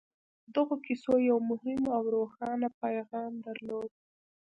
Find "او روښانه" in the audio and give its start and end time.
1.95-2.67